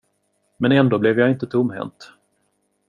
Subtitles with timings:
[0.57, 2.11] Men ändå blev jag inte tomhänt.